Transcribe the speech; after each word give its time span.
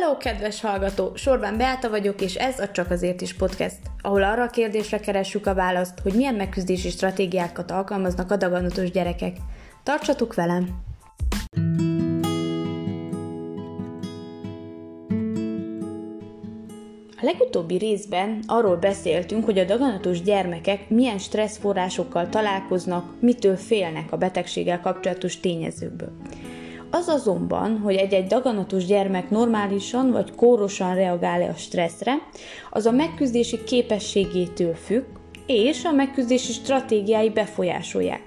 Hello, 0.00 0.16
kedves 0.16 0.60
hallgató! 0.60 1.14
Sorban 1.14 1.56
Beáta 1.56 1.90
vagyok, 1.90 2.20
és 2.20 2.34
ez 2.34 2.58
a 2.58 2.70
Csak 2.70 2.90
azért 2.90 3.20
is 3.20 3.34
podcast, 3.34 3.76
ahol 4.00 4.22
arra 4.22 4.42
a 4.42 4.50
kérdésre 4.50 4.98
keressük 4.98 5.46
a 5.46 5.54
választ, 5.54 5.98
hogy 6.02 6.12
milyen 6.12 6.34
megküzdési 6.34 6.90
stratégiákat 6.90 7.70
alkalmaznak 7.70 8.30
a 8.30 8.36
daganatos 8.36 8.90
gyerekek. 8.90 9.36
Tartsatok 9.82 10.34
velem! 10.34 10.68
A 17.16 17.24
legutóbbi 17.24 17.76
részben 17.76 18.42
arról 18.46 18.76
beszéltünk, 18.76 19.44
hogy 19.44 19.58
a 19.58 19.64
daganatos 19.64 20.22
gyermekek 20.22 20.88
milyen 20.88 21.18
stresszforrásokkal 21.18 22.28
találkoznak, 22.28 23.20
mitől 23.20 23.56
félnek 23.56 24.12
a 24.12 24.16
betegséggel 24.16 24.80
kapcsolatos 24.80 25.40
tényezőkből. 25.40 26.12
Az 26.90 27.08
azonban, 27.08 27.78
hogy 27.78 27.94
egy-egy 27.94 28.26
daganatos 28.26 28.84
gyermek 28.84 29.30
normálisan 29.30 30.10
vagy 30.10 30.34
kórosan 30.34 30.94
reagál-e 30.94 31.48
a 31.48 31.54
stresszre, 31.54 32.14
az 32.70 32.86
a 32.86 32.90
megküzdési 32.90 33.64
képességétől 33.64 34.74
függ, 34.74 35.04
és 35.46 35.84
a 35.84 35.92
megküzdési 35.92 36.52
stratégiái 36.52 37.30
befolyásolják. 37.30 38.22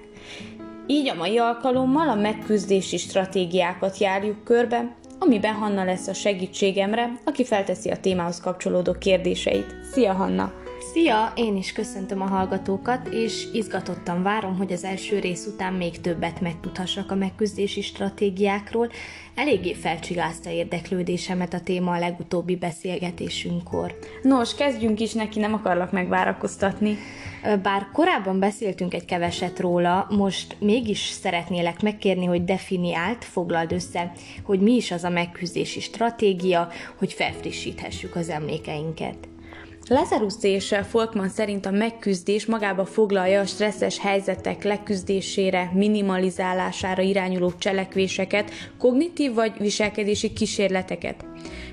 Így 0.86 1.08
a 1.08 1.14
mai 1.14 1.38
alkalommal 1.38 2.08
a 2.08 2.14
megküzdési 2.14 2.96
stratégiákat 2.96 3.98
járjuk 3.98 4.44
körbe, 4.44 4.96
amiben 5.18 5.54
Hanna 5.54 5.84
lesz 5.84 6.06
a 6.08 6.14
segítségemre, 6.14 7.20
aki 7.24 7.44
felteszi 7.44 7.90
a 7.90 8.00
témához 8.00 8.40
kapcsolódó 8.40 8.92
kérdéseit. 8.92 9.74
Szia 9.92 10.12
Hanna! 10.12 10.52
Szia! 10.80 11.32
Én 11.36 11.56
is 11.56 11.72
köszöntöm 11.72 12.20
a 12.20 12.26
hallgatókat, 12.26 13.08
és 13.08 13.46
izgatottan 13.52 14.22
várom, 14.22 14.56
hogy 14.56 14.72
az 14.72 14.84
első 14.84 15.18
rész 15.18 15.46
után 15.46 15.72
még 15.72 16.00
többet 16.00 16.40
megtudhassak 16.40 17.10
a 17.10 17.14
megküzdési 17.14 17.80
stratégiákról. 17.80 18.90
Eléggé 19.34 19.74
felcsigázta 19.74 20.50
érdeklődésemet 20.50 21.54
a 21.54 21.60
téma 21.60 21.92
a 21.92 21.98
legutóbbi 21.98 22.56
beszélgetésünkkor. 22.56 23.98
Nos, 24.22 24.54
kezdjünk 24.54 25.00
is 25.00 25.12
neki, 25.12 25.38
nem 25.38 25.54
akarlak 25.54 25.92
megvárakoztatni. 25.92 26.96
Bár 27.62 27.88
korábban 27.92 28.38
beszéltünk 28.38 28.94
egy 28.94 29.04
keveset 29.04 29.60
róla, 29.60 30.06
most 30.10 30.56
mégis 30.60 30.98
szeretnélek 30.98 31.82
megkérni, 31.82 32.24
hogy 32.24 32.44
definiált, 32.44 33.24
foglald 33.24 33.72
össze, 33.72 34.12
hogy 34.42 34.60
mi 34.60 34.72
is 34.72 34.90
az 34.90 35.04
a 35.04 35.10
megküzdési 35.10 35.80
stratégia, 35.80 36.68
hogy 36.98 37.12
felfrissíthessük 37.12 38.16
az 38.16 38.28
emlékeinket. 38.28 39.29
Lazarus 39.90 40.34
és 40.42 40.74
Folkman 40.88 41.28
szerint 41.28 41.66
a 41.66 41.70
megküzdés 41.70 42.46
magába 42.46 42.84
foglalja 42.84 43.40
a 43.40 43.46
stresszes 43.46 43.98
helyzetek 43.98 44.62
leküzdésére, 44.62 45.70
minimalizálására 45.74 47.02
irányuló 47.02 47.52
cselekvéseket, 47.58 48.50
kognitív 48.78 49.34
vagy 49.34 49.52
viselkedési 49.58 50.32
kísérleteket. 50.32 51.24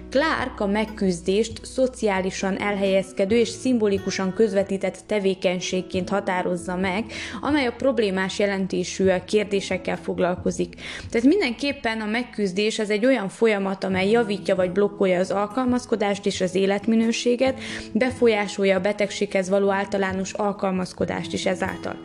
Clark 0.09 0.59
a 0.59 0.67
megküzdést 0.67 1.66
szociálisan 1.66 2.59
elhelyezkedő 2.59 3.36
és 3.38 3.50
szimbolikusan 3.50 4.33
közvetített 4.33 4.99
tevékenységként 5.05 6.09
határozza 6.09 6.75
meg, 6.75 7.05
amely 7.41 7.66
a 7.66 7.72
problémás 7.72 8.39
jelentésű 8.39 9.09
kérdésekkel 9.25 9.97
foglalkozik. 9.97 10.75
Tehát 11.09 11.27
mindenképpen 11.27 12.02
a 12.02 12.05
megküzdés 12.05 12.80
az 12.80 12.89
egy 12.89 13.05
olyan 13.05 13.30
folyamat, 13.30 13.83
amely 13.83 14.09
javítja 14.09 14.55
vagy 14.55 14.72
blokkolja 14.72 15.19
az 15.19 15.31
alkalmazkodást 15.31 16.25
és 16.25 16.42
az 16.42 16.55
életminőséget, 16.55 17.59
befolyásolja 17.92 18.77
a 18.77 18.81
betegséghez 18.81 19.49
való 19.49 19.71
általános 19.71 20.33
alkalmazkodást 20.33 21.33
is 21.33 21.45
ezáltal. 21.45 21.95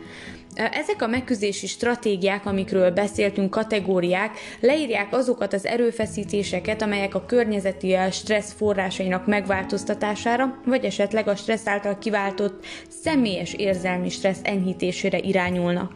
Ezek 0.55 1.01
a 1.01 1.07
megküzdési 1.07 1.67
stratégiák, 1.67 2.45
amikről 2.45 2.91
beszéltünk, 2.91 3.49
kategóriák, 3.49 4.37
leírják 4.59 5.13
azokat 5.13 5.53
az 5.53 5.65
erőfeszítéseket, 5.65 6.81
amelyek 6.81 7.15
a 7.15 7.25
környezeti 7.25 7.97
stressz 8.11 8.53
forrásainak 8.53 9.27
megváltoztatására, 9.27 10.61
vagy 10.65 10.85
esetleg 10.85 11.27
a 11.27 11.35
stressz 11.35 11.67
által 11.67 11.97
kiváltott 11.97 12.65
személyes 13.03 13.53
érzelmi 13.53 14.09
stressz 14.09 14.41
enyhítésére 14.43 15.17
irányulnak. 15.17 15.91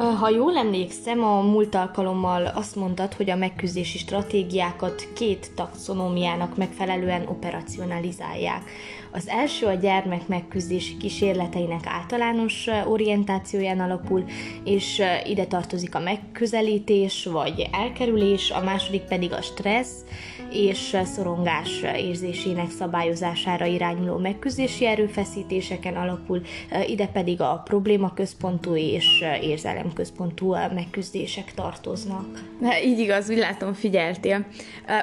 Ha 0.00 0.28
jól 0.28 0.56
emlékszem, 0.56 1.24
a 1.24 1.40
múlt 1.40 1.74
alkalommal 1.74 2.46
azt 2.46 2.76
mondtad, 2.76 3.12
hogy 3.14 3.30
a 3.30 3.36
megküzdési 3.36 3.98
stratégiákat 3.98 5.08
két 5.14 5.50
taxonómiának 5.54 6.56
megfelelően 6.56 7.26
operacionalizálják. 7.26 8.70
Az 9.12 9.28
első 9.28 9.66
a 9.66 9.74
gyermek 9.74 10.28
megküzdési 10.28 10.96
kísérleteinek 10.96 11.86
általános 11.86 12.66
orientációján 12.86 13.80
alapul, 13.80 14.24
és 14.64 15.02
ide 15.24 15.46
tartozik 15.46 15.94
a 15.94 16.00
megközelítés 16.00 17.24
vagy 17.32 17.68
elkerülés, 17.72 18.50
a 18.50 18.60
második 18.60 19.02
pedig 19.02 19.32
a 19.32 19.42
stressz 19.42 20.04
és 20.52 20.96
szorongás 21.04 21.82
érzésének 21.96 22.70
szabályozására 22.70 23.64
irányuló 23.64 24.18
megküzdési 24.18 24.86
erőfeszítéseken 24.86 25.96
alapul, 25.96 26.42
ide 26.86 27.06
pedig 27.06 27.40
a 27.40 27.62
problémaközpontú 27.64 28.76
és 28.76 29.24
érzelemközpontú 29.42 30.54
megküzdések 30.74 31.54
tartoznak. 31.54 32.44
Így 32.84 32.98
igaz, 32.98 33.30
úgy 33.30 33.38
látom, 33.38 33.72
figyeltél. 33.72 34.46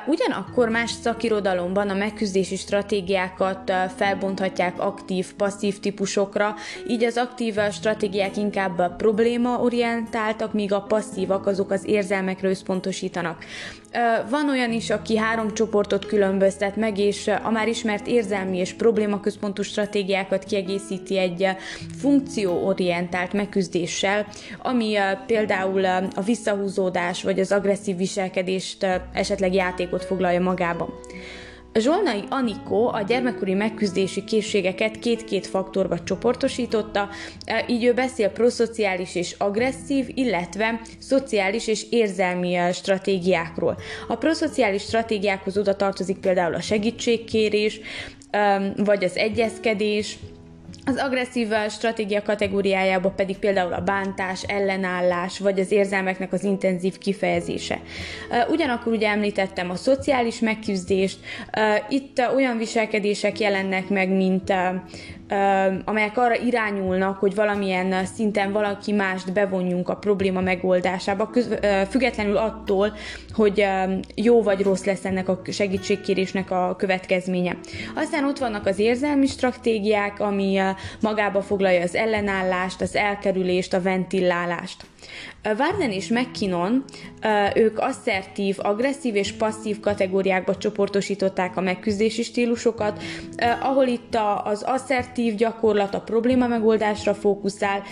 Ugyanakkor 0.08 0.70
más 0.70 0.92
szakirodalomban 0.92 1.90
a 1.90 1.94
megküzdési 1.94 2.56
stratégiákat 2.56 3.72
felbonthatják 3.96 4.80
aktív, 4.80 5.34
passzív 5.34 5.80
típusokra, 5.80 6.56
így 6.88 7.04
az 7.04 7.18
aktív 7.18 7.56
stratégiák 7.72 8.38
inkább 8.38 8.96
problémaorientáltak, 8.96 10.54
míg 10.54 10.74
a 10.74 10.82
passzívak 10.82 11.48
azok 11.48 11.72
az 11.72 11.86
érzelmekre 11.86 12.50
összpontosítanak. 12.50 13.46
Van 14.30 14.50
olyan 14.50 14.72
is, 14.72 14.90
aki 14.90 15.18
három 15.18 15.54
csoportot 15.54 16.06
különböztet 16.06 16.76
meg, 16.76 16.98
és 16.98 17.32
a 17.44 17.50
már 17.50 17.68
ismert 17.68 18.08
érzelmi 18.08 18.58
és 18.58 18.74
problémaközpontú 18.74 19.62
stratégiákat 19.62 20.44
kiegészíti 20.44 21.18
egy 21.18 21.48
funkcióorientált 22.00 23.34
megküzdéssel, 23.34 24.28
ami 24.62 24.98
például 25.26 25.86
a 26.16 26.22
visszahúzódás 26.26 27.24
vagy 27.24 27.40
az 27.40 27.52
agresszív 27.52 27.98
viselkedést 27.98 28.86
esetleg 29.14 29.54
játékot 29.54 30.06
foglalja 30.06 30.42
magába. 30.42 30.90
Zsolnai 31.74 32.24
Anikó 32.30 32.88
a 32.88 33.02
gyermekkori 33.02 33.54
megküzdési 33.54 34.24
készségeket 34.24 35.00
két-két 35.00 35.48
faktorba 35.48 36.04
csoportosította, 36.04 37.10
e, 37.46 37.66
így 37.68 37.84
ő 37.84 37.94
beszél 37.94 38.30
proszociális 38.30 39.16
és 39.16 39.36
agresszív, 39.38 40.10
illetve 40.14 40.82
szociális 41.00 41.68
és 41.68 41.86
érzelmi 41.90 42.54
e, 42.54 42.72
stratégiákról. 42.72 43.78
A 44.08 44.16
proszociális 44.16 44.82
stratégiákhoz 44.82 45.58
oda 45.58 45.76
tartozik 45.76 46.18
például 46.18 46.54
a 46.54 46.62
segítségkérés, 46.62 47.80
e, 48.30 48.74
vagy 48.78 49.04
az 49.04 49.16
egyezkedés, 49.16 50.18
az 50.88 50.98
agresszív 50.98 51.48
stratégia 51.70 52.22
kategóriájába 52.22 53.10
pedig 53.10 53.38
például 53.38 53.74
a 53.74 53.82
bántás, 53.82 54.44
ellenállás, 54.44 55.40
vagy 55.40 55.60
az 55.60 55.72
érzelmeknek 55.72 56.34
az 56.34 56.44
intenzív 56.44 56.98
kifejezése. 56.98 57.80
Ugyanakkor 58.50 58.94
ugye 58.94 59.08
említettem 59.08 59.70
a 59.70 59.76
szociális 59.76 60.40
megküzdést, 60.40 61.20
itt 61.90 62.22
olyan 62.36 62.58
viselkedések 62.58 63.40
jelennek 63.40 63.90
meg, 63.90 64.10
mint 64.10 64.54
amelyek 65.86 66.18
arra 66.18 66.36
irányulnak, 66.36 67.18
hogy 67.18 67.36
valamilyen 67.36 68.06
szinten 68.06 68.52
valaki 68.52 68.92
mást 68.92 69.34
bevonjunk 69.34 69.90
a 69.90 69.96
probléma 69.96 70.42
megoldásába, 70.42 71.30
függetlenül 71.90 72.38
attól, 72.38 72.94
hogy 73.34 73.66
jó 74.16 74.42
vagy 74.42 74.62
rossz 74.62 74.84
lesz 74.84 75.06
ennek 75.06 75.30
a 75.30 75.42
segítségkérésnek 75.52 76.52
a 76.52 76.76
következménye. 76.78 77.58
Aztán 77.96 78.26
ott 78.26 78.38
vannak 78.38 78.66
az 78.66 78.80
érzelmi 78.80 79.28
stratégiák, 79.28 80.20
ami 80.20 80.60
magába 81.02 81.42
foglalja 81.42 81.82
az 81.82 81.96
ellenállást, 81.96 82.82
az 82.82 82.96
elkerülést, 82.96 83.74
a 83.74 83.82
ventillálást. 83.82 84.86
Warden 85.44 85.92
és 85.92 86.08
McKinnon, 86.08 86.84
ők 87.56 87.80
asszertív, 87.80 88.56
agresszív 88.60 89.16
és 89.16 89.32
passzív 89.32 89.80
kategóriákba 89.80 90.58
csoportosították 90.58 91.58
a 91.58 91.62
megküzdési 91.62 92.24
stílusokat, 92.24 93.04
ahol 93.62 93.86
itt 93.88 94.18
az 94.44 94.64
asszertív 94.64 95.36
gyakorlat 95.36 95.94
a 95.94 96.02
probléma 96.02 96.48
megoldásra 96.48 97.14
fókuszál, 97.14 97.84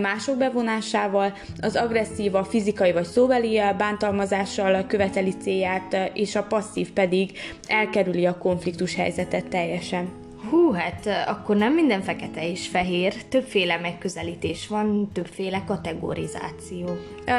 mások 0.00 0.36
bevonásával, 0.36 1.32
az 1.60 1.76
agresszív 1.76 2.34
a 2.34 2.44
fizikai 2.44 2.92
vagy 2.92 3.04
szóbeli 3.04 3.60
bántalmazással 3.78 4.84
követeli 4.86 5.34
célját, 5.42 6.10
és 6.14 6.36
a 6.36 6.42
passzív 6.42 6.90
pedig 6.90 7.30
elkerüli 7.66 8.26
a 8.26 8.38
konfliktus 8.38 8.94
helyzetet 8.94 9.48
teljesen. 9.48 10.19
Hú, 10.48 10.72
hát 10.72 11.06
akkor 11.26 11.56
nem 11.56 11.74
minden 11.74 12.02
fekete 12.02 12.50
és 12.50 12.68
fehér, 12.68 13.14
többféle 13.28 13.78
megközelítés 13.78 14.66
van, 14.68 15.10
többféle 15.12 15.64
kategorizáció. 15.66 16.86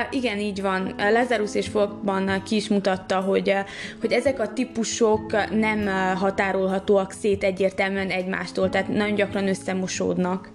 Igen, 0.09 0.39
így 0.39 0.62
van. 0.62 0.94
Lazarus 0.98 1.56
és 1.56 1.68
Folkman 1.68 2.44
ki 2.44 2.56
is 2.56 2.68
mutatta, 2.68 3.19
hogy, 3.19 3.53
hogy 4.01 4.12
ezek 4.12 4.39
a 4.39 4.53
típusok 4.53 5.50
nem 5.51 5.88
határolhatóak 6.15 7.12
szét 7.12 7.44
egyértelműen 7.44 8.09
egymástól, 8.09 8.69
tehát 8.69 8.88
nagyon 8.88 9.15
gyakran 9.15 9.48
összemosódnak. 9.48 10.51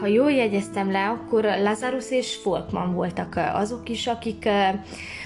Ha 0.00 0.06
jól 0.06 0.32
jegyeztem 0.32 0.90
le, 0.90 1.08
akkor 1.08 1.44
Lazarus 1.44 2.10
és 2.10 2.34
Folkman 2.34 2.94
voltak 2.94 3.40
azok 3.52 3.88
is, 3.88 4.06
akik 4.06 4.48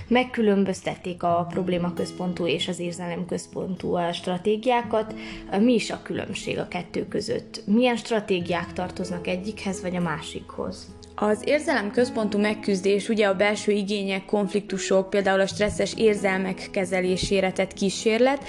megkülönböztették 0.09 1.23
a 1.23 1.47
problémaközpontú 1.49 2.47
és 2.47 2.69
az 2.69 2.79
érzelemközpontú 2.79 3.99
stratégiákat. 4.13 5.15
Mi 5.61 5.75
is 5.75 5.91
a 5.91 6.03
különbség 6.03 6.59
a 6.59 6.69
kettő 6.69 7.09
között? 7.09 7.63
Milyen 7.67 7.97
stratégiák 7.97 8.73
tartoznak 8.73 9.27
egyikhez 9.27 9.83
vagy 9.83 9.97
a 9.97 10.01
másikhoz? 10.01 10.87
Az 11.17 11.43
érzelem 11.45 11.91
központú 11.91 12.39
megküzdés 12.39 13.09
ugye 13.09 13.27
a 13.27 13.35
belső 13.35 13.73
igények, 13.73 14.25
konfliktusok, 14.25 15.11
például 15.11 15.41
a 15.41 15.47
stresszes 15.47 15.95
érzelmek 15.97 16.69
kezelésére 16.71 17.53
tett 17.53 17.73
kísérlet. 17.73 18.45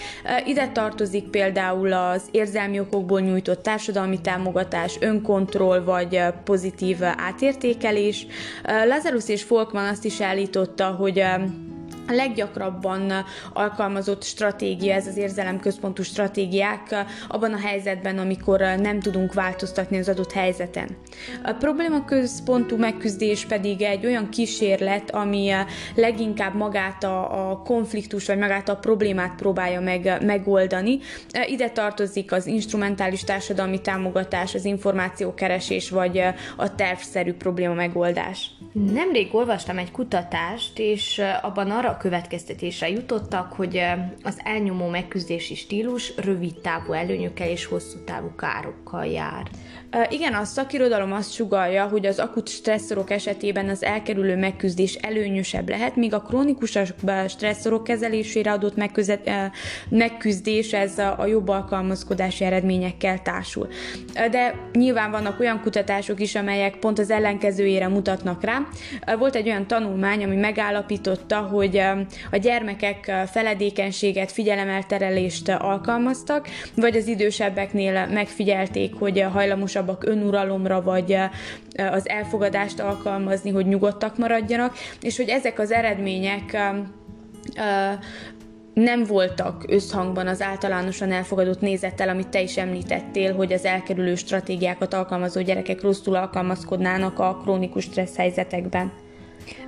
Ide 0.46 0.68
tartozik 0.68 1.24
például 1.24 1.94
az 1.94 2.22
érzelmi 2.32 2.80
okokból 2.80 3.22
nyújtott 3.22 3.64
társadalmi 3.64 4.22
támogatás, 4.22 4.98
önkontroll 5.00 5.84
vagy 5.84 6.22
pozitív 6.44 6.98
átértékelés. 7.04 8.28
Lazarus 8.64 9.30
és 9.30 9.44
Folkman 9.44 9.88
azt 9.88 10.06
is 10.06 10.22
állította, 10.22 10.86
hogy 10.86 11.24
a 12.08 12.12
leggyakrabban 12.12 13.14
alkalmazott 13.54 14.24
stratégia, 14.24 14.94
ez 14.94 15.08
az 15.08 15.18
érzelemközpontú 15.18 16.04
stratégiák 16.04 17.06
abban 17.28 17.54
a 17.54 17.60
helyzetben, 17.60 18.18
amikor 18.18 18.60
nem 18.60 19.00
tudunk 19.00 19.34
változtatni 19.34 19.98
az 19.98 20.10
adott 20.10 20.32
helyzeten. 20.32 20.90
A 21.44 21.52
problémaközpontú 21.52 22.78
megküzdés 22.78 23.46
pedig 23.46 23.82
egy 23.82 24.06
olyan 24.06 24.30
kísérlet, 24.30 25.12
ami 25.12 25.52
leginkább 25.96 26.56
magát 26.56 27.04
a, 27.04 27.50
a 27.50 27.58
konfliktus 27.58 28.26
vagy 28.26 28.38
magát 28.38 28.70
a 28.70 28.76
problémát 28.76 29.36
próbálja 29.36 29.80
meg, 29.80 30.18
megoldani. 30.26 31.00
Ide 31.48 31.70
tartozik 31.70 32.32
az 32.32 32.46
instrumentális 32.46 33.24
társadalmi 33.24 33.82
támogatás, 33.82 34.54
az 34.56 34.66
információkeresés 34.66 35.90
vagy 35.90 36.22
a 36.56 36.76
tervszerű 36.76 37.34
probléma 37.34 37.74
megoldás. 37.74 38.52
Nemrég 38.72 39.36
olvastam 39.36 39.78
egy 39.78 39.92
kutatást, 39.92 40.80
és 40.80 41.22
abban 41.42 41.72
arra 41.72 41.95
a 41.96 41.98
következtetésre 41.98 42.90
jutottak, 42.90 43.54
hogy 43.54 43.82
az 44.24 44.40
elnyomó 44.44 44.88
megküzdési 44.88 45.56
stílus 45.56 46.14
rövid 46.18 46.60
távú 46.60 46.92
előnyökkel 46.94 47.50
és 47.50 47.66
hosszú 47.66 48.04
távú 48.04 48.36
károkkal 48.36 49.06
jár. 49.06 49.48
Igen, 50.10 50.34
a 50.34 50.44
szakirodalom 50.44 51.14
azt 51.14 51.34
sugalja, 51.34 51.88
hogy 51.88 52.06
az 52.06 52.20
akut 52.20 52.50
stresszorok 52.50 53.10
esetében 53.10 53.70
az 53.70 53.84
elkerülő 53.84 54.36
megküzdés 54.36 54.94
előnyösebb 54.94 55.70
lehet, 55.70 55.96
míg 55.96 56.14
a 56.14 56.22
krónikusabb 56.22 57.12
stresszorok 57.28 57.84
kezelésére 57.84 58.52
adott 58.52 58.76
megküzdés 59.90 60.74
ez 60.74 60.98
a 60.98 61.26
jobb 61.26 61.48
alkalmazkodási 61.48 62.44
eredményekkel 62.44 63.22
társul. 63.22 63.68
De 64.14 64.56
nyilván 64.74 65.12
vannak 65.12 65.40
olyan 65.40 65.62
kutatások 65.62 66.20
is, 66.20 66.36
amelyek 66.36 66.76
pont 66.76 67.00
az 67.00 67.10
ellenkezőjére 67.10 67.88
mutatnak 67.88 68.44
rá. 68.44 68.68
Volt 69.18 69.36
egy 69.36 69.48
olyan 69.48 69.68
tanulmány, 69.68 70.24
ami 70.24 70.36
megállapította, 70.36 71.38
hogy 71.38 71.78
a 72.32 72.38
gyermekek 72.38 73.12
feledékenységet, 73.32 74.32
figyelemelterelést 74.32 75.50
alkalmaztak, 75.50 76.48
vagy 76.76 76.96
az 76.96 77.08
idősebbeknél 77.08 78.08
megfigyelték, 78.08 78.94
hogy 78.94 79.22
hajlamosabb 79.22 79.84
hajlamosabbak 79.86 80.04
önuralomra, 80.04 80.82
vagy 80.82 81.12
eh, 81.12 81.94
az 81.94 82.10
elfogadást 82.10 82.80
alkalmazni, 82.80 83.52
hogy 83.52 83.66
nyugodtak 83.68 84.18
maradjanak, 84.18 84.74
és 85.02 85.18
hogy 85.18 85.30
ezek 85.30 85.60
az 85.60 85.72
eredmények 85.72 86.54
eh, 86.54 86.76
eh, 87.54 87.98
nem 88.74 89.04
voltak 89.04 89.64
összhangban 89.68 90.28
az 90.28 90.42
általánosan 90.42 91.12
elfogadott 91.12 91.62
nézettel, 91.62 92.10
amit 92.10 92.28
te 92.28 92.42
is 92.42 92.58
említettél, 92.58 93.36
hogy 93.36 93.54
az 93.54 93.66
elkerülő 93.66 94.16
stratégiákat 94.16 94.94
alkalmazó 94.94 95.42
gyerekek 95.42 95.82
rosszul 95.82 96.16
alkalmazkodnának 96.16 97.20
a 97.20 97.38
krónikus 97.44 97.84
stressz 97.84 98.16
helyzetekben. 98.16 98.92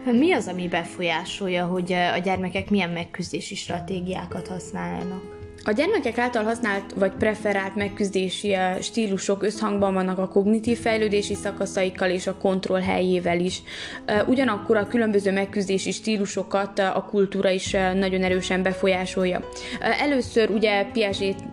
Mi 0.06 0.34
az, 0.34 0.48
ami 0.48 0.68
befolyásolja, 0.68 1.66
hogy 1.66 1.92
a 1.92 2.18
gyermekek 2.18 2.70
milyen 2.70 2.90
megküzdési 2.90 3.56
stratégiákat 3.56 4.48
használnak? 4.48 5.37
A 5.68 5.72
gyermekek 5.72 6.18
által 6.18 6.44
használt 6.44 6.94
vagy 6.96 7.12
preferált 7.12 7.76
megküzdési 7.76 8.54
eh, 8.54 8.78
stílusok 8.82 9.44
összhangban 9.44 9.94
vannak 9.94 10.18
a 10.18 10.28
kognitív 10.28 10.80
fejlődési 10.80 11.34
szakaszaikkal 11.34 12.10
és 12.10 12.28
a 12.28 12.36
kontroll 12.36 12.80
helyével 12.82 13.40
is. 13.40 13.62
Eh, 14.06 14.28
ugyanakkor 14.28 14.78
a 14.78 14.88
különböző 14.88 15.32
megküzdési 15.32 15.92
stílusokat 15.92 16.80
eh, 16.80 16.96
a 16.96 17.04
kultúra 17.04 17.50
is 17.50 17.72
nagyon 17.72 18.24
erősen 18.24 18.64
befolyásolja. 18.64 19.50
Először 19.80 20.50
ugye 20.50 20.86
Piaget 20.86 21.44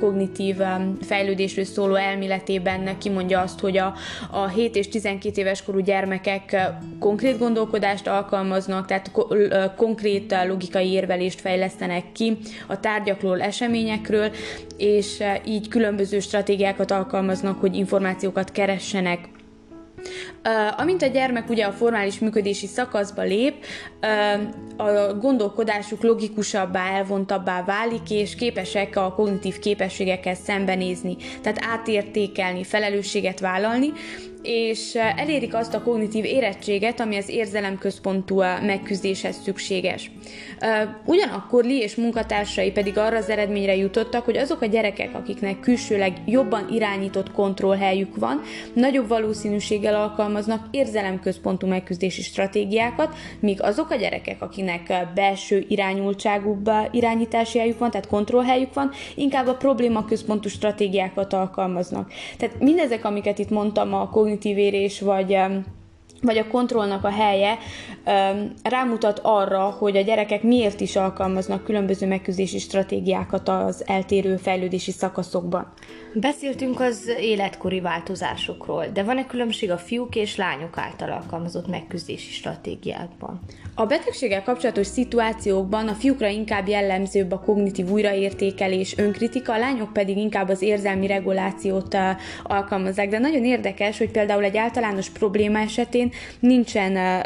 kognitív 0.00 0.56
fejlődésről 1.00 1.64
szóló 1.64 1.94
elméletében 1.94 2.98
kimondja 2.98 3.40
azt, 3.40 3.60
hogy 3.60 3.78
a, 3.78 3.94
a 4.30 4.48
7 4.48 4.76
és 4.76 4.88
12 4.88 5.40
éves 5.40 5.62
korú 5.62 5.78
gyermekek 5.78 6.56
konkrét 6.98 7.38
gondolkodást 7.38 8.06
alkalmaznak, 8.06 8.86
tehát 8.86 9.10
konkrét 9.76 10.34
logikai 10.46 10.90
érvelést 10.90 11.40
fejlesztenek 11.40 12.12
ki 12.12 12.36
a 12.66 12.80
tárgyakról, 12.80 13.40
esetleg 13.40 13.62
eseményekről, 13.64 14.30
és 14.76 15.20
eh, 15.20 15.40
így 15.46 15.68
különböző 15.68 16.20
stratégiákat 16.20 16.90
alkalmaznak, 16.90 17.60
hogy 17.60 17.76
információkat 17.76 18.52
keressenek. 18.52 19.28
Amint 20.76 21.02
a 21.02 21.06
gyermek 21.06 21.50
ugye 21.50 21.64
a 21.64 21.72
formális 21.72 22.18
működési 22.18 22.66
szakaszba 22.66 23.22
lép, 23.22 23.54
a 24.76 25.14
gondolkodásuk 25.20 26.02
logikusabbá, 26.02 26.90
elvontabbá 26.90 27.64
válik, 27.64 28.10
és 28.10 28.34
képesek 28.34 28.96
a 28.96 29.12
kognitív 29.12 29.58
képességekkel 29.58 30.34
szembenézni, 30.34 31.16
tehát 31.42 31.64
átértékelni, 31.70 32.64
felelősséget 32.64 33.40
vállalni, 33.40 33.92
és 34.42 34.94
elérik 34.94 35.54
azt 35.54 35.74
a 35.74 35.82
kognitív 35.82 36.24
érettséget, 36.24 37.00
ami 37.00 37.16
az 37.16 37.28
érzelemközpontú 37.28 38.36
megküzdéshez 38.62 39.36
szükséges. 39.42 40.10
Ugyanakkor 41.04 41.64
Lee 41.64 41.82
és 41.82 41.94
munkatársai 41.94 42.70
pedig 42.70 42.98
arra 42.98 43.16
az 43.16 43.28
eredményre 43.28 43.76
jutottak, 43.76 44.24
hogy 44.24 44.36
azok 44.36 44.60
a 44.60 44.66
gyerekek, 44.66 45.14
akiknek 45.14 45.60
külsőleg 45.60 46.12
jobban 46.26 46.68
irányított 46.70 47.32
kontrollhelyük 47.32 48.16
van, 48.16 48.40
nagyobb 48.72 49.08
valószínűséggel 49.08 49.94
alkalmaznak 50.34 50.66
érzelemközpontú 50.70 51.66
megküzdési 51.66 52.22
stratégiákat, 52.22 53.14
míg 53.40 53.62
azok 53.62 53.90
a 53.90 53.94
gyerekek, 53.94 54.42
akinek 54.42 55.12
belső 55.14 55.64
irányultságú 55.68 56.62
irányítási 56.90 57.58
helyük 57.58 57.78
van, 57.78 57.90
tehát 57.90 58.06
kontrollhelyük 58.06 58.74
van, 58.74 58.90
inkább 59.14 59.46
a 59.46 59.54
problémaközpontú 59.54 60.48
stratégiákat 60.48 61.32
alkalmaznak. 61.32 62.12
Tehát 62.38 62.60
mindezek, 62.60 63.04
amiket 63.04 63.38
itt 63.38 63.50
mondtam, 63.50 63.94
a 63.94 64.08
kognitív 64.08 64.58
érés, 64.58 65.00
vagy 65.00 65.36
vagy 66.20 66.38
a 66.38 66.46
kontrollnak 66.46 67.04
a 67.04 67.10
helye 67.10 67.58
rámutat 68.62 69.20
arra, 69.22 69.60
hogy 69.60 69.96
a 69.96 70.00
gyerekek 70.00 70.42
miért 70.42 70.80
is 70.80 70.96
alkalmaznak 70.96 71.64
különböző 71.64 72.06
megküzdési 72.06 72.58
stratégiákat 72.58 73.48
az 73.48 73.82
eltérő 73.86 74.36
fejlődési 74.36 74.90
szakaszokban. 74.90 75.72
Beszéltünk 76.14 76.80
az 76.80 77.10
életkori 77.20 77.80
változásokról, 77.80 78.86
de 78.92 79.02
van-e 79.02 79.26
különbség 79.26 79.70
a 79.70 79.78
fiúk 79.78 80.16
és 80.16 80.36
lányok 80.36 80.78
által 80.78 81.12
alkalmazott 81.12 81.68
megküzdési 81.68 82.30
stratégiákban? 82.30 83.40
A 83.76 83.86
betegséggel 83.86 84.42
kapcsolatos 84.42 84.86
szituációkban 84.86 85.88
a 85.88 85.94
fiúkra 85.94 86.28
inkább 86.28 86.68
jellemzőbb 86.68 87.32
a 87.32 87.38
kognitív 87.38 87.90
újraértékelés, 87.90 88.98
önkritika, 88.98 89.52
a 89.52 89.58
lányok 89.58 89.92
pedig 89.92 90.16
inkább 90.16 90.48
az 90.48 90.62
érzelmi 90.62 91.06
regulációt 91.06 91.96
alkalmazzák. 92.42 93.08
De 93.08 93.18
nagyon 93.18 93.44
érdekes, 93.44 93.98
hogy 93.98 94.10
például 94.10 94.44
egy 94.44 94.56
általános 94.56 95.10
probléma 95.10 95.58
esetén 95.58 96.12
nincsen 96.40 97.22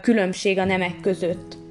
különbség 0.00 0.58
a 0.58 0.64
nemek 0.64 1.00
között. 1.00 1.63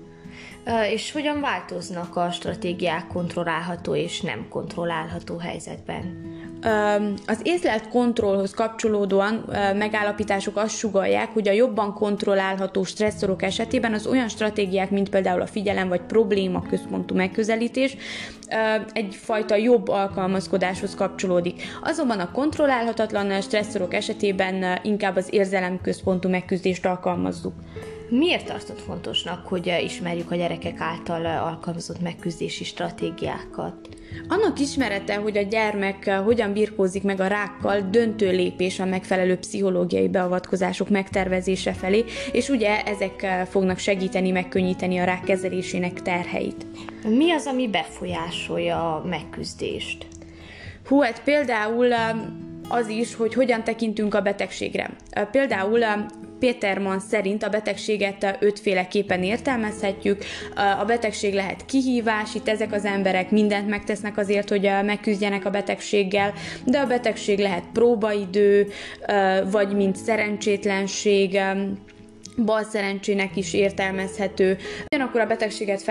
És 0.91 1.12
hogyan 1.12 1.41
változnak 1.41 2.15
a 2.15 2.32
stratégiák 2.32 3.08
kontrollálható 3.08 3.96
és 3.96 4.22
nem 4.22 4.46
kontrollálható 4.50 5.38
helyzetben? 5.38 6.32
Az 7.27 7.39
észlelt 7.43 7.88
kontrollhoz 7.88 8.51
kapcsolódóan 8.51 9.46
megállapítások 9.75 10.58
azt 10.58 10.77
sugalják, 10.77 11.29
hogy 11.34 11.48
a 11.48 11.51
jobban 11.51 11.93
kontrollálható 11.93 12.84
stresszorok 12.84 13.41
esetében 13.41 13.93
az 13.93 14.08
olyan 14.08 14.27
stratégiák, 14.27 14.89
mint 14.89 15.10
például 15.10 15.41
a 15.41 15.48
figyelem 15.48 15.88
vagy 15.88 16.01
probléma 16.01 16.62
központú 16.62 17.15
megközelítés, 17.15 17.98
egyfajta 18.93 19.55
jobb 19.55 19.88
alkalmazkodáshoz 19.88 20.96
kapcsolódik. 20.96 21.62
Azonban 21.82 22.20
a 22.20 22.32
kontrollálhatatlan 22.32 23.41
stresszorok 23.41 23.93
esetében 23.93 24.79
inkább 24.84 25.15
az 25.15 25.27
érzelemközpontú 25.29 26.29
megküzdést 26.29 26.86
alkalmazzuk. 26.86 27.53
Miért 28.17 28.46
tartott 28.46 28.82
fontosnak, 28.82 29.48
hogy 29.48 29.74
ismerjük 29.84 30.32
a 30.32 30.36
gyerekek 30.36 30.79
által 30.79 31.25
alkalmazott 31.25 32.01
megküzdési 32.01 32.63
stratégiákat? 32.63 33.75
Annak 34.27 34.60
ismerete, 34.60 35.15
hogy 35.15 35.38
a 35.38 35.41
gyermek 35.41 36.10
hogyan 36.10 36.53
birkózik 36.53 37.03
meg 37.03 37.20
a 37.20 37.27
rákkal, 37.27 37.82
döntő 37.82 38.32
lépés 38.32 38.79
a 38.79 38.86
megfelelő 38.86 39.38
pszichológiai 39.38 40.08
beavatkozások 40.08 40.89
megtervezése 40.89 41.74
felé, 41.74 42.03
és 42.32 42.50
ugye 42.50 42.84
ezek 42.84 43.46
fognak 43.50 43.77
segíteni, 43.77 44.32
megkönnyíteni 44.32 44.98
a 44.98 45.03
rák 45.03 45.24
kezelésének 45.24 46.01
terheit. 46.01 46.65
Mi 47.08 47.32
az, 47.32 47.46
ami 47.46 47.67
befolyásolja 47.67 48.96
a 48.96 49.05
megküzdést? 49.05 50.08
Hú, 50.88 51.00
hát 51.01 51.24
például 51.24 51.93
az 52.70 52.88
is, 52.88 53.15
hogy 53.15 53.34
hogyan 53.34 53.63
tekintünk 53.63 54.13
a 54.13 54.22
betegségre. 54.22 54.89
Például 55.32 55.84
Peterman 56.43 57.00
szerint 57.00 57.43
a 57.43 57.50
betegséget 57.50 58.38
ötféleképpen 58.39 59.23
értelmezhetjük. 59.23 60.23
A 60.79 60.85
betegség 60.85 61.33
lehet 61.33 61.65
kihívás, 61.65 62.35
itt 62.35 62.47
ezek 62.47 62.73
az 62.73 62.85
emberek 62.85 63.31
mindent 63.31 63.69
megtesznek 63.69 64.17
azért, 64.17 64.50
hogy 64.50 64.69
megküzdjenek 64.83 65.45
a 65.45 65.50
betegséggel, 65.50 66.33
de 66.65 66.79
a 66.79 66.88
betegség 66.88 67.39
lehet 67.39 67.63
próbaidő, 67.73 68.67
vagy 69.51 69.75
mint 69.75 69.95
szerencsétlenség, 69.95 71.39
bal 72.37 72.63
szerencsének 72.63 73.35
is 73.35 73.53
értelmezhető. 73.53 74.57
Ugyanakkor 74.91 75.21
a 75.21 75.25
betegséget 75.25 75.81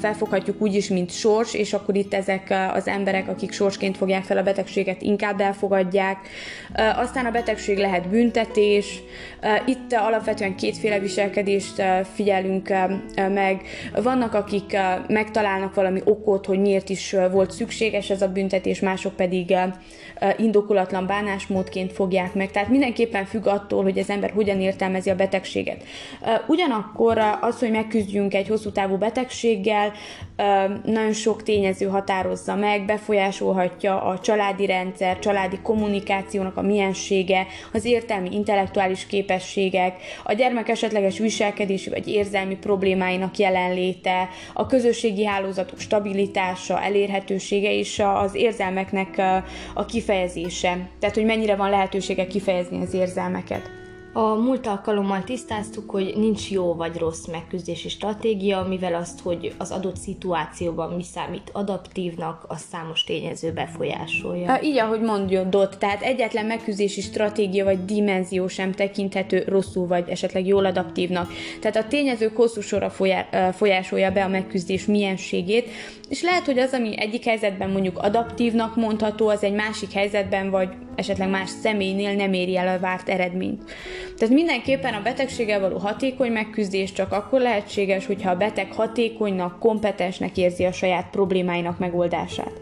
felfoghatjuk 0.00 0.60
úgy 0.60 0.74
is, 0.74 0.88
mint 0.88 1.10
sors, 1.10 1.54
és 1.54 1.72
akkor 1.72 1.96
itt 1.96 2.14
ezek 2.14 2.54
az 2.74 2.86
emberek, 2.86 3.28
akik 3.28 3.52
sorsként 3.52 3.96
fogják 3.96 4.24
fel 4.24 4.38
a 4.38 4.42
betegséget, 4.42 5.02
inkább 5.02 5.40
elfogadják. 5.40 6.18
Aztán 6.96 7.26
a 7.26 7.30
betegség 7.30 7.78
lehet 7.78 8.08
büntetés. 8.08 9.02
Itt 9.66 9.92
alapvetően 9.92 10.56
kétféle 10.56 10.98
viselkedést 10.98 11.82
figyelünk 12.14 12.68
meg. 13.14 13.62
Vannak, 14.02 14.34
akik 14.34 14.76
megtalálnak 15.08 15.74
valami 15.74 16.00
okot, 16.04 16.46
hogy 16.46 16.58
miért 16.58 16.88
is 16.88 17.16
volt 17.32 17.50
szükséges 17.50 18.10
ez 18.10 18.22
a 18.22 18.28
büntetés, 18.28 18.80
mások 18.80 19.16
pedig 19.16 19.54
indokolatlan 20.36 21.06
bánásmódként 21.06 21.92
fogják 21.92 22.34
meg. 22.34 22.50
Tehát 22.50 22.68
mindenképpen 22.68 23.24
függ 23.24 23.46
attól, 23.46 23.82
hogy 23.82 23.98
az 23.98 24.10
ember 24.10 24.30
hogyan 24.30 24.60
értelmezi 24.60 25.10
a 25.10 25.14
betegséget. 25.14 25.69
Ugyanakkor 26.46 27.18
az, 27.40 27.58
hogy 27.58 27.70
megküzdjünk 27.70 28.34
egy 28.34 28.48
hosszú 28.48 28.70
távú 28.70 28.96
betegséggel, 28.96 29.92
nagyon 30.84 31.12
sok 31.12 31.42
tényező 31.42 31.86
határozza 31.86 32.54
meg, 32.54 32.84
befolyásolhatja 32.84 34.02
a 34.02 34.18
családi 34.18 34.66
rendszer, 34.66 35.18
családi 35.18 35.58
kommunikációnak 35.62 36.56
a 36.56 36.62
miensége, 36.62 37.46
az 37.72 37.84
értelmi, 37.84 38.34
intellektuális 38.34 39.06
képességek, 39.06 39.96
a 40.24 40.32
gyermek 40.32 40.68
esetleges 40.68 41.18
viselkedési 41.18 41.90
vagy 41.90 42.08
érzelmi 42.08 42.56
problémáinak 42.56 43.36
jelenléte, 43.38 44.28
a 44.52 44.66
közösségi 44.66 45.24
hálózatok 45.24 45.78
stabilitása, 45.78 46.82
elérhetősége 46.82 47.72
és 47.72 48.02
az 48.14 48.34
érzelmeknek 48.34 49.22
a 49.74 49.84
kifejezése. 49.84 50.88
Tehát, 51.00 51.14
hogy 51.14 51.24
mennyire 51.24 51.56
van 51.56 51.70
lehetősége 51.70 52.26
kifejezni 52.26 52.82
az 52.82 52.94
érzelmeket. 52.94 53.79
A 54.12 54.34
múlt 54.34 54.66
alkalommal 54.66 55.24
tisztáztuk, 55.24 55.90
hogy 55.90 56.12
nincs 56.16 56.50
jó 56.50 56.74
vagy 56.74 56.96
rossz 56.96 57.26
megküzdési 57.26 57.88
stratégia, 57.88 58.66
mivel 58.68 58.94
azt, 58.94 59.20
hogy 59.20 59.54
az 59.58 59.70
adott 59.70 59.96
szituációban 59.96 60.92
mi 60.92 61.02
számít 61.02 61.50
adaptívnak, 61.52 62.44
az 62.48 62.60
számos 62.70 63.04
tényező 63.04 63.52
befolyásolja. 63.52 64.58
Így, 64.62 64.78
ahogy 64.78 65.00
mondjad, 65.00 65.76
tehát 65.78 66.02
egyetlen 66.02 66.46
megküzdési 66.46 67.00
stratégia 67.00 67.64
vagy 67.64 67.84
dimenzió 67.84 68.48
sem 68.48 68.72
tekinthető 68.72 69.44
rosszul 69.48 69.86
vagy 69.86 70.08
esetleg 70.08 70.46
jól 70.46 70.64
adaptívnak. 70.64 71.32
Tehát 71.60 71.76
a 71.76 71.86
tényezők 71.88 72.36
hosszú 72.36 72.60
sora 72.60 72.90
folyásolja 73.52 74.10
be 74.10 74.24
a 74.24 74.28
megküzdés 74.28 74.86
mienségét, 74.86 75.68
és 76.08 76.22
lehet, 76.22 76.44
hogy 76.44 76.58
az, 76.58 76.72
ami 76.72 77.00
egyik 77.00 77.24
helyzetben 77.24 77.70
mondjuk 77.70 77.98
adaptívnak 77.98 78.76
mondható, 78.76 79.28
az 79.28 79.42
egy 79.42 79.54
másik 79.54 79.92
helyzetben 79.92 80.50
vagy 80.50 80.68
esetleg 80.94 81.30
más 81.30 81.50
személynél 81.62 82.14
nem 82.14 82.32
éri 82.32 82.56
el 82.56 82.76
a 82.76 82.80
várt 82.80 83.08
eredményt. 83.08 83.62
Tehát 84.16 84.34
mindenképpen 84.34 84.94
a 84.94 85.02
betegséggel 85.02 85.60
való 85.60 85.78
hatékony 85.78 86.32
megküzdés 86.32 86.92
csak 86.92 87.12
akkor 87.12 87.40
lehetséges, 87.40 88.06
hogyha 88.06 88.30
a 88.30 88.36
beteg 88.36 88.72
hatékonynak, 88.72 89.58
kompetensnek 89.58 90.36
érzi 90.36 90.64
a 90.64 90.72
saját 90.72 91.10
problémáinak 91.10 91.78
megoldását. 91.78 92.60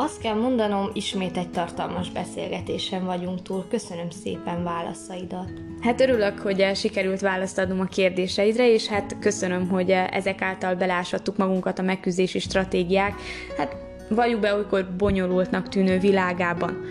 Azt 0.00 0.20
kell 0.20 0.34
mondanom, 0.34 0.90
ismét 0.92 1.36
egy 1.36 1.50
tartalmas 1.50 2.10
beszélgetésen 2.10 3.04
vagyunk 3.04 3.42
túl. 3.42 3.66
Köszönöm 3.70 4.10
szépen 4.10 4.64
válaszaidat. 4.64 5.50
Hát 5.80 6.00
örülök, 6.00 6.38
hogy 6.38 6.70
sikerült 6.74 7.20
választ 7.20 7.58
adnom 7.58 7.80
a 7.80 7.84
kérdéseidre, 7.84 8.72
és 8.72 8.86
hát 8.86 9.16
köszönöm, 9.20 9.68
hogy 9.68 9.90
ezek 9.90 10.42
által 10.42 10.74
beláshattuk 10.74 11.36
magunkat 11.36 11.78
a 11.78 11.82
megküzdési 11.82 12.38
stratégiák, 12.38 13.14
hát 13.56 13.76
valljuk 14.08 14.40
be 14.40 14.54
olykor 14.54 14.86
bonyolultnak 14.96 15.68
tűnő 15.68 15.98
világában. 15.98 16.84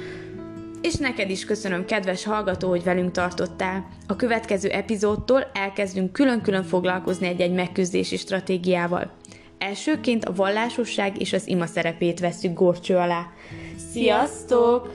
És 0.87 0.95
neked 0.95 1.29
is 1.29 1.45
köszönöm, 1.45 1.85
kedves 1.85 2.23
hallgató, 2.23 2.69
hogy 2.69 2.83
velünk 2.83 3.11
tartottál. 3.11 3.87
A 4.07 4.15
következő 4.15 4.69
epizódtól 4.69 5.51
elkezdünk 5.53 6.11
külön-külön 6.11 6.63
foglalkozni 6.63 7.27
egy-egy 7.27 7.51
megküzdési 7.51 8.17
stratégiával. 8.17 9.11
Elsőként 9.57 10.25
a 10.25 10.33
vallásosság 10.33 11.21
és 11.21 11.33
az 11.33 11.47
ima 11.47 11.65
szerepét 11.65 12.19
veszük 12.19 12.53
górcső 12.53 12.95
alá. 12.95 13.31
Sziasztok! 13.91 14.89